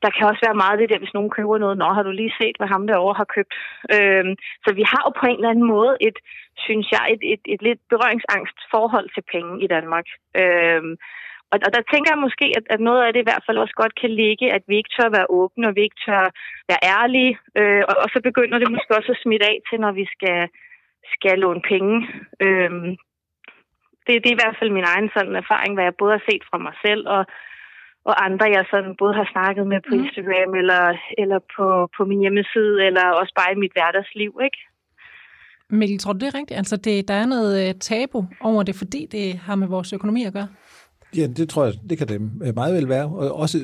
[0.03, 2.39] der kan også være meget det der, hvis nogen køber noget, nå, har du lige
[2.41, 3.55] set, hvad ham derovre har købt.
[3.95, 4.33] Øhm,
[4.65, 6.19] så vi har jo på en eller anden måde et,
[6.67, 10.07] synes jeg, et, et, et lidt berøringsangst forhold til penge i Danmark.
[10.43, 10.95] Øhm,
[11.53, 13.77] og, og der tænker jeg måske, at, at noget af det i hvert fald også
[13.83, 16.25] godt kan ligge, at vi ikke tør være åbne, og vi ikke tør
[16.71, 17.33] være ærlige.
[17.59, 20.41] Øh, og, og så begynder det måske også at smitte af til, når vi skal,
[21.15, 21.97] skal låne penge.
[22.45, 22.73] Øh,
[24.09, 26.45] det, det er i hvert fald min egen sådan erfaring, hvad jeg både har set
[26.51, 27.23] fra mig selv og,
[28.09, 30.01] og andre, jeg sådan både har snakket med på mm.
[30.01, 30.83] Instagram eller,
[31.23, 31.67] eller på,
[31.97, 34.61] på min hjemmeside, eller også bare i mit hverdagsliv, ikke?
[35.71, 36.59] Mikkel, tror du det er rigtigt?
[36.59, 40.25] Altså, det, der er noget øh, tabu over det, fordi det har med vores økonomi
[40.25, 40.49] at gøre?
[41.17, 42.21] Ja, det tror jeg, det kan det
[42.55, 43.05] meget vel være.
[43.05, 43.59] Og også,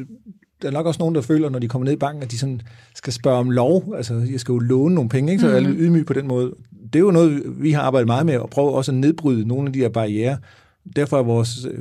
[0.64, 2.38] der er nok også nogen, der føler, når de kommer ned i banken, at de
[2.38, 2.60] sådan
[2.94, 3.94] skal spørge om lov.
[3.96, 5.40] Altså, jeg skal jo låne nogle penge, ikke?
[5.40, 5.80] så jeg er lidt mhm.
[5.80, 6.52] ydmyg på den måde.
[6.92, 9.66] Det er jo noget, vi har arbejdet meget med, at prøve også at nedbryde nogle
[9.66, 10.36] af de her barriere.
[10.96, 11.80] Derfor er vores øh,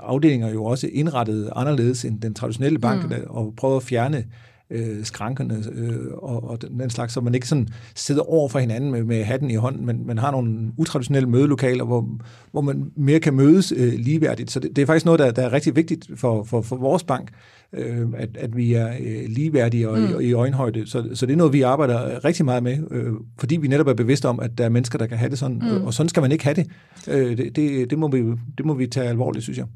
[0.00, 3.14] afdelinger jo også indrettet anderledes end den traditionelle bank, mm.
[3.26, 4.24] og prøve at fjerne
[4.70, 8.90] øh, skrankerne øh, og, og den slags, så man ikke sådan sidder over for hinanden
[8.90, 12.08] med, med hatten i hånden, men man har nogle utraditionelle mødelokaler, hvor,
[12.52, 14.50] hvor man mere kan mødes øh, ligeværdigt.
[14.50, 17.04] Så det, det er faktisk noget, der, der er rigtig vigtigt for, for, for vores
[17.04, 17.30] bank,
[17.72, 20.20] øh, at, at vi er øh, ligeværdige og, mm.
[20.20, 20.86] i, i øjenhøjde.
[20.86, 23.94] Så, så det er noget, vi arbejder rigtig meget med, øh, fordi vi netop er
[23.94, 25.84] bevidste om, at der er mennesker, der kan have det sådan, mm.
[25.84, 26.70] og sådan skal man ikke have det.
[27.08, 28.22] Øh, det, det, det, må vi,
[28.58, 29.66] det må vi tage alvorligt, synes jeg.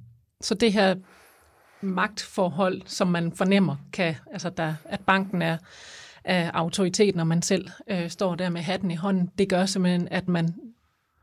[0.40, 0.94] Så det her
[1.80, 5.56] magtforhold, som man fornemmer, kan, altså der, at banken er,
[6.24, 10.08] er autoritet, når man selv øh, står der med hatten i hånden, det gør simpelthen,
[10.10, 10.54] at man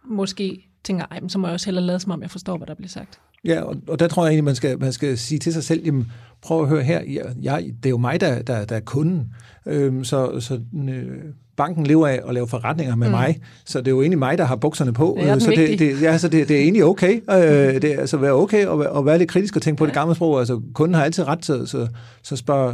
[0.06, 2.68] måske tænker, ej, men så må jeg også hellere lade som om, jeg forstår, hvad
[2.68, 3.20] der bliver sagt.
[3.46, 5.86] Ja, og, og der tror jeg egentlig, man skal, man skal sige til sig selv,
[5.86, 8.80] jamen, prøv at høre her, jeg, jeg, det er jo mig, der, der, der er
[8.80, 9.34] kunden.
[9.66, 13.12] Øhm, så så øh, banken lever af at lave forretninger med mm.
[13.12, 15.18] mig, så det er jo egentlig mig, der har bukserne på.
[15.22, 17.22] Ja, så det, det, ja, så det, det er egentlig okay.
[17.32, 19.88] Øh, det er altså være okay og, og være lidt kritisk og tænke på ja.
[19.88, 20.40] det gamle sprog.
[20.40, 21.88] Altså, kunden har altid ret til så,
[22.24, 22.74] så spørg,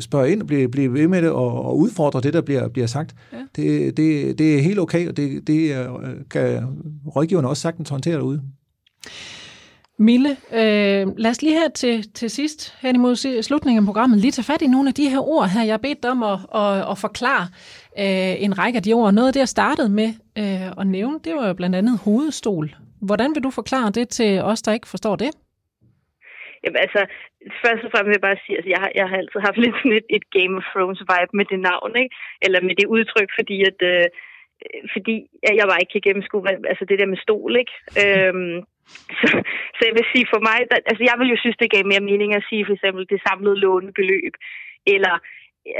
[0.00, 2.86] spørg ind og blive, blive ved med det og, og udfordre det, der bliver, bliver
[2.86, 3.14] sagt.
[3.32, 3.38] Ja.
[3.56, 5.86] Det, det, det er helt okay, og det, det
[6.30, 6.64] kan
[7.16, 8.42] rådgiverne også sagtens håndtere derude.
[10.00, 14.30] Mille, øh, lad os lige her til, til sidst, hen imod slutningen af programmet, lige
[14.30, 15.62] tage fat i nogle af de her ord her.
[15.62, 17.48] Jeg har bedt om at, at, at forklare
[18.02, 19.14] øh, en række af de ord.
[19.14, 22.66] Noget af det, jeg startede med øh, at nævne, det var jo blandt andet hovedstol.
[23.08, 25.30] Hvordan vil du forklare det til os, der ikke forstår det?
[26.62, 27.00] Jamen altså,
[27.64, 29.58] først og fremmest vil jeg bare sige, at altså, jeg, har, jeg har altid haft
[29.64, 32.14] lidt sådan et, et Game of Thrones vibe med det navn, ikke?
[32.44, 33.80] eller med det udtryk, fordi at...
[33.92, 34.06] Øh,
[34.94, 35.16] fordi
[35.58, 37.74] jeg bare ikke kan gennemskue, altså det der med stol, ikke?
[38.02, 38.56] Øhm,
[39.20, 39.26] så,
[39.76, 42.08] så jeg vil sige for mig, der, altså jeg vil jo synes, det gav mere
[42.10, 44.34] mening at sige for eksempel det samlede lånebeløb,
[44.94, 45.14] eller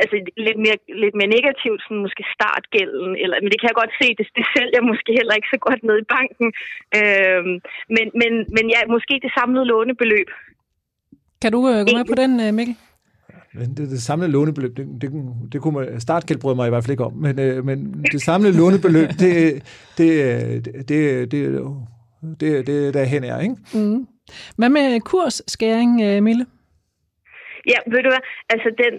[0.03, 3.95] altså lidt mere, lidt mere negativt, sådan måske startgælden, eller, men det kan jeg godt
[4.01, 6.49] se, det, det sælger måske heller ikke så godt ned i banken.
[6.99, 7.55] Øhm,
[7.97, 10.29] men, men, men ja, måske det samlede lånebeløb.
[11.43, 12.77] Kan du øh, gå med på den, øh, Mikkel?
[13.77, 15.09] Det, det samlede lånebeløb, det, det,
[15.53, 18.23] det kunne man, startgæld brød mig i hvert fald ikke om, men, øh, men det
[18.23, 19.63] samlede lånebeløb, det,
[19.99, 21.65] det, det, det, det,
[22.41, 23.57] det, det der hen er, ikke?
[23.75, 24.07] Mm.
[24.57, 26.47] Hvad med kursskæring, øh, Mille?
[27.73, 28.93] Ja, ved du hvad, altså den,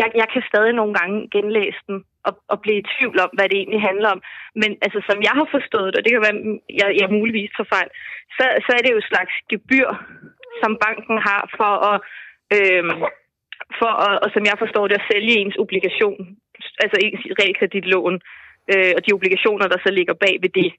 [0.00, 3.46] jeg, jeg kan stadig nogle gange genlæse den og, og blive i tvivl om, hvad
[3.48, 4.20] det egentlig handler om.
[4.62, 6.38] Men altså, som jeg har forstået det, og det kan være,
[6.80, 7.90] jeg, jeg muligvis tager fejl,
[8.36, 9.88] så, så er det jo et slags gebyr,
[10.60, 11.96] som banken har for at,
[12.56, 13.00] øhm,
[13.78, 16.20] for at, og som jeg forstår det, at sælge ens obligation,
[16.84, 18.14] altså ens realkreditlån,
[18.72, 20.70] øh, og de obligationer, der så ligger bag ved det.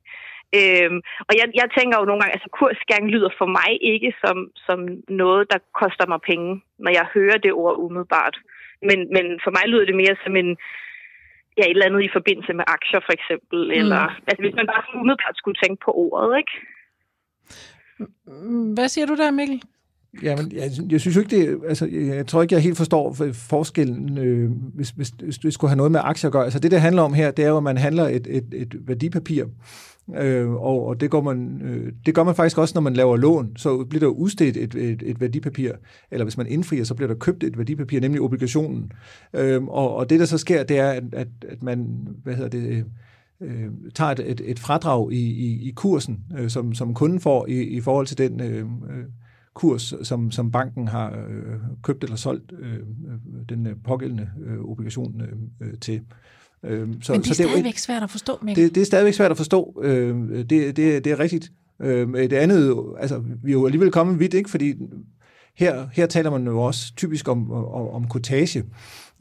[0.60, 4.38] Øhm, og jeg, jeg tænker jo nogle gange, altså kursskæring lyder for mig ikke som,
[4.68, 4.80] som
[5.24, 6.50] noget, der koster mig penge,
[6.84, 8.36] når jeg hører det ord umiddelbart.
[8.88, 10.50] Men, men for mig lyder det mere som en,
[11.58, 13.80] ja, et eller andet i forbindelse med aktier for eksempel, mm.
[13.80, 16.56] eller altså hvis man bare umiddelbart skulle tænke på ordet, ikke?
[18.76, 19.62] Hvad siger du der, Mikkel?
[20.24, 23.16] Jamen, jeg, jeg synes jo ikke, det, altså, jeg tror ikke, jeg helt forstår
[23.50, 26.44] forskellen, øh, hvis, hvis, hvis det skulle have noget med aktier at gøre.
[26.44, 28.88] Altså, det, det handler om her, det er jo, at man handler et, et, et
[28.88, 29.46] værdipapir,
[30.16, 33.18] Øh, og og det, går man, øh, det gør man faktisk også, når man laver
[33.18, 33.58] lån.
[33.58, 35.72] Så bliver der udstedt et, et, et værdipapir,
[36.12, 38.92] eller hvis man indfrier, så bliver der købt et værdipapir, nemlig obligationen.
[39.34, 42.50] Øh, og, og det, der så sker, det er, at, at, at man hvad hedder
[42.50, 42.86] det,
[43.42, 47.48] øh, tager et, et, et fradrag i, i, i kursen, øh, som, som kunden får
[47.48, 49.06] i, i forhold til den øh, øh
[49.54, 52.80] kurs, som, som banken har øh, købt eller solgt øh, øh
[53.50, 55.22] den øh, pågældende øh, obligation
[55.62, 56.02] øh, til.
[56.68, 58.64] Øh, så, Men det er så stadigvæk det, svært at forstå, Mikkel.
[58.64, 59.82] Det, det er stadigvæk svært at forstå.
[59.84, 61.52] Øh, det, det, det er rigtigt.
[61.82, 64.50] Øh, det andet, altså, vi er jo alligevel kommet vidt, ikke?
[64.50, 64.74] fordi
[65.56, 68.64] her, her taler man jo også typisk om, om, om kortage,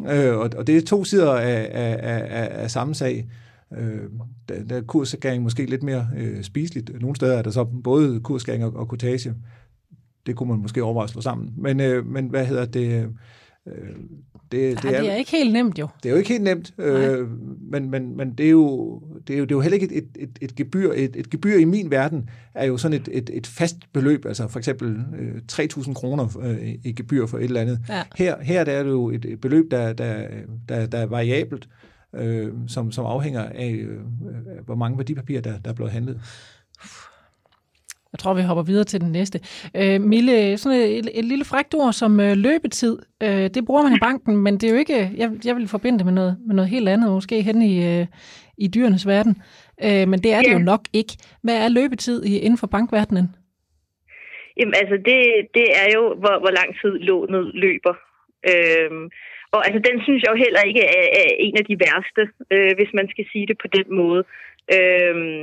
[0.08, 3.28] øh, og, og det er to sider af, af, af, af samme sag.
[3.78, 4.00] Øh,
[4.48, 7.00] der, der er kursskæring måske lidt mere øh, spiseligt.
[7.00, 9.34] Nogle steder er der så både kursskæring og, og kortage.
[10.26, 11.52] Det kunne man måske overveje at slå sammen.
[11.56, 13.08] Men, øh, men hvad hedder det?
[13.66, 13.88] Øh,
[14.52, 15.88] det, det, er, det er ikke helt nemt jo.
[16.02, 17.28] Det er jo ikke helt nemt, øh,
[17.70, 19.98] men, men, men det, er jo, det, er jo, det er jo heller ikke et,
[19.98, 20.92] et, et, et gebyr.
[20.94, 24.48] Et, et gebyr i min verden er jo sådan et, et, et fast beløb, altså
[24.48, 27.80] for eksempel øh, 3.000 kroner øh, i gebyr for et eller andet.
[27.88, 28.02] Ja.
[28.16, 30.28] Her, her der er det jo et, et beløb, der, der,
[30.68, 31.68] der, der er variabelt,
[32.14, 34.00] øh, som, som afhænger af, øh,
[34.64, 36.20] hvor mange værdipapirer, der, der er blevet handlet.
[38.16, 39.38] Jeg tror, vi hopper videre til den næste.
[39.80, 43.96] Øh, Mille, sådan et, et lille frækt ord som øh, løbetid, øh, det bruger man
[43.96, 46.54] i banken, men det er jo ikke, jeg, jeg vil forbinde det med noget, med
[46.54, 48.06] noget helt andet, måske hen i, øh,
[48.58, 49.34] i dyrenes verden.
[49.84, 50.58] Øh, men det er det ja.
[50.58, 51.12] jo nok ikke.
[51.44, 53.26] Hvad er løbetid i, inden for bankverdenen?
[54.58, 55.18] Jamen altså, det,
[55.58, 57.94] det er jo, hvor, hvor lang tid lånet løber.
[58.52, 59.04] Øhm,
[59.54, 62.22] og altså, den synes jeg jo heller ikke er, er en af de værste,
[62.54, 64.22] øh, hvis man skal sige det på den måde.
[64.76, 65.40] Øhm,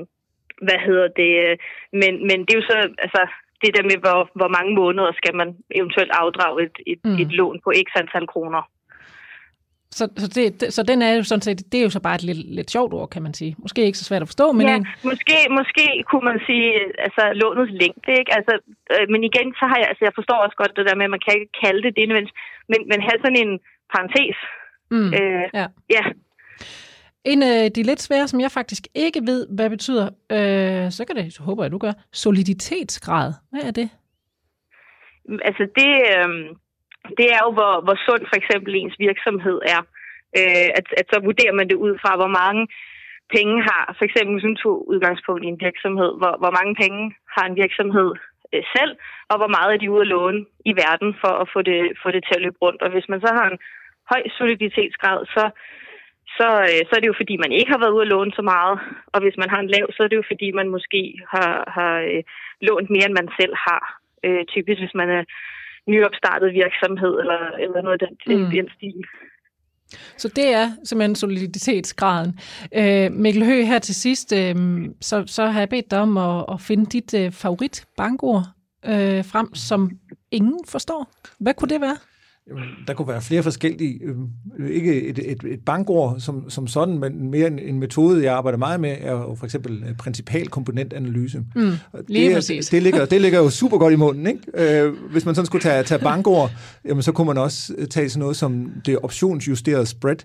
[0.61, 1.59] hvad hedder det?
[2.01, 3.21] Men, men det er jo så, altså,
[3.61, 7.19] det der med, hvor, hvor mange måneder skal man eventuelt afdrage et, et, mm.
[7.23, 8.61] et lån på x antal kroner.
[9.99, 12.23] Så, så, det, så den er jo sådan set, det er jo så bare et
[12.29, 13.55] lidt, lidt sjovt ord, kan man sige.
[13.65, 14.67] Måske ikke så svært at forstå, men...
[14.67, 14.87] Ja, en...
[15.11, 16.69] måske, måske kunne man sige,
[17.05, 18.31] altså lånets længde, ikke?
[18.37, 18.53] Altså,
[18.93, 21.15] øh, men igen, så har jeg, altså jeg forstår også godt det der med, at
[21.15, 22.09] man kan ikke kalde det det
[22.71, 23.53] men, men have sådan en
[23.93, 24.39] parentes.
[24.91, 25.65] Mm, øh, ja.
[25.95, 26.03] ja.
[27.25, 30.05] En af de lidt svære, som jeg faktisk ikke ved, hvad betyder,
[30.35, 33.33] øh, så kan det, så håber jeg, du gør, soliditetsgrad.
[33.51, 33.89] Hvad er det?
[35.27, 36.29] Mm, altså det, øh,
[37.19, 39.81] det er jo, hvor, hvor sund for eksempel ens virksomhed er.
[40.39, 42.67] Øh, at, at så vurderer man det ud fra, hvor mange
[43.35, 47.01] penge har, for eksempel hvis to udgangspunkt i en virksomhed, hvor, hvor mange penge
[47.35, 48.09] har en virksomhed
[48.53, 48.93] øh, selv,
[49.31, 52.07] og hvor meget er de ude at låne i verden for at få det, få
[52.15, 52.81] det til at løbe rundt.
[52.85, 53.59] Og hvis man så har en
[54.11, 55.43] høj soliditetsgrad, så
[56.37, 58.41] så, øh, så er det jo fordi, man ikke har været ude at låne så
[58.41, 58.79] meget.
[59.13, 61.01] Og hvis man har en lav, så er det jo fordi, man måske
[61.33, 62.23] har, har øh,
[62.61, 63.83] lånt mere, end man selv har.
[64.25, 65.23] Øh, typisk hvis man er
[65.87, 68.51] nyopstartet virksomhed eller, eller noget af den, mm.
[68.51, 69.03] den stil.
[70.17, 72.39] Så det er simpelthen soliditetsgraden.
[72.79, 74.55] Øh, Mikkel Høgh, her til sidst, øh,
[75.01, 78.43] så, så har jeg bedt dig om at, at finde dit øh, favorit bankord
[78.85, 79.91] øh, frem, som
[80.31, 81.11] ingen forstår.
[81.39, 81.97] Hvad kunne det være?
[82.87, 83.99] Der kunne være flere forskellige,
[84.59, 88.33] øh, ikke et, et, et bankord som, som sådan, men mere en, en metode, jeg
[88.33, 91.43] arbejder meget med, er jo for eksempel øh, principal komponentanalyse.
[91.55, 91.71] Mm,
[92.07, 92.69] lige det, præcis.
[92.69, 94.27] Det ligger, det ligger jo super godt i munden.
[94.27, 94.85] Ikke?
[94.85, 96.51] Øh, hvis man sådan skulle tage, tage bankord,
[96.85, 100.17] jamen, så kunne man også tage sådan noget som det optionsjusterede spread,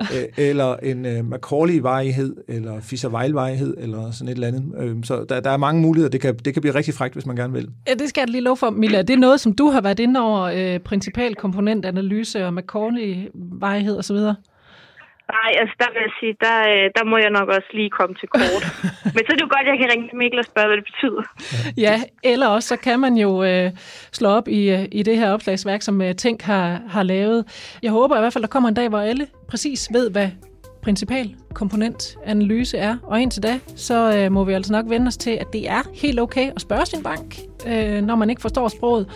[0.00, 4.64] øh, eller en øh, Macaulay-varighed, eller Fischer-Weil-varighed, eller sådan et eller andet.
[4.78, 6.10] Øh, så der, der er mange muligheder.
[6.10, 7.68] Det kan, det kan blive rigtig frækt, hvis man gerne vil.
[7.88, 9.02] Ja, det skal jeg lige love for, Mila.
[9.02, 14.16] Det er noget, som du har været inde over, øh, principal komponentanalyse og Macaulay-varighed osv.?
[15.36, 18.14] Nej, altså der vil jeg sige, der, øh, der må jeg nok også lige komme
[18.20, 18.64] til kort.
[19.14, 20.76] Men så er det jo godt, at jeg kan ringe til Mikkel og spørge, hvad
[20.76, 21.22] det betyder.
[21.86, 23.70] ja, eller også så kan man jo øh,
[24.12, 27.40] slå op i, øh, i det her opslagsværk, som øh, Tænk har, har lavet.
[27.82, 30.28] Jeg håber i hvert fald, der kommer en dag, hvor alle præcis ved, hvad
[30.82, 32.96] principal komponentanalyse er.
[33.02, 35.82] Og indtil da, så øh, må vi altså nok vende os til, at det er
[35.94, 39.06] helt okay at spørge sin bank, øh, når man ikke forstår sproget.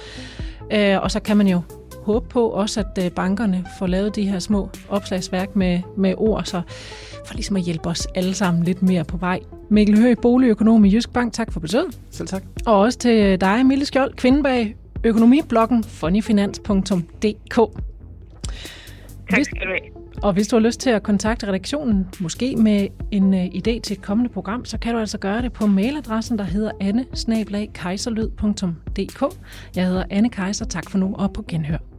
[0.73, 1.61] Øh, og så kan man jo
[2.07, 6.45] håbe på også, at øh, bankerne får lavet de her små opslagsværk med, med ord,
[6.45, 6.63] så
[7.27, 9.41] for ligesom at hjælpe os alle sammen lidt mere på vej.
[9.69, 12.01] Mikkel Høgh, boligøkonom i Jysk Bank, tak for besøget.
[12.11, 12.43] Selv tak.
[12.67, 17.57] Og også til dig, Mille Skjold, kvinde bag økonomibloggen funnyfinans.dk.
[19.31, 20.07] Tak skal du have.
[20.23, 23.93] Og hvis du har lyst til at kontakte redaktionen, måske med en uh, idé til
[23.93, 27.07] et kommende program, så kan du altså gøre det på mailadressen, der hedder anne
[29.77, 30.65] Jeg hedder Anne Kejser.
[30.65, 31.96] Tak for nu, og på genhør.